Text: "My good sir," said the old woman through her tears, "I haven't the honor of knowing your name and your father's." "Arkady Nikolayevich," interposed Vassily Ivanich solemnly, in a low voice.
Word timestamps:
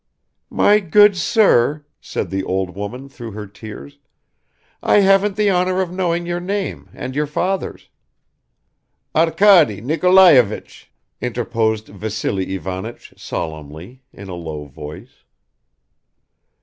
"My 0.49 0.79
good 0.79 1.15
sir," 1.15 1.85
said 1.99 2.31
the 2.31 2.43
old 2.43 2.75
woman 2.75 3.07
through 3.07 3.33
her 3.33 3.45
tears, 3.45 3.99
"I 4.81 5.01
haven't 5.01 5.35
the 5.35 5.51
honor 5.51 5.79
of 5.79 5.91
knowing 5.91 6.25
your 6.25 6.39
name 6.39 6.89
and 6.91 7.15
your 7.15 7.27
father's." 7.27 7.87
"Arkady 9.13 9.79
Nikolayevich," 9.79 10.89
interposed 11.21 11.89
Vassily 11.89 12.55
Ivanich 12.55 13.13
solemnly, 13.15 14.01
in 14.11 14.27
a 14.27 14.33
low 14.33 14.65
voice. 14.65 15.21